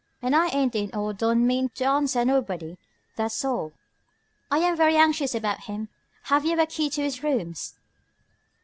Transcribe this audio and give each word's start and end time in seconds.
He 0.19 0.25
ain't 0.33 0.73
in 0.73 0.89
or 0.95 1.11
he 1.11 1.15
don' 1.17 1.45
mean 1.45 1.69
to 1.75 1.83
answer 1.85 2.25
nobody, 2.25 2.79
tha's 3.17 3.45
all." 3.45 3.73
"I 4.49 4.57
am 4.57 4.75
very 4.75 4.97
anxious 4.97 5.35
about 5.35 5.65
him. 5.65 5.89
Have 6.23 6.43
you 6.43 6.59
a 6.59 6.65
key 6.65 6.89
to 6.89 7.03
his 7.03 7.21
rooms?" 7.21 7.75